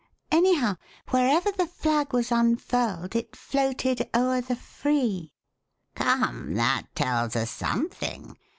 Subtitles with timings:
[0.31, 0.77] Anyhow,
[1.11, 5.35] wherever the flag was unfurled it floated o'er the Free."
[5.95, 8.35] SO Alice in a Fog" Come, that tells us something.